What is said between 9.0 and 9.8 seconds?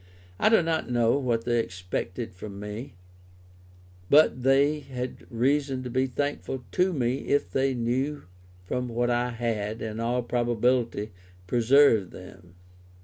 I had,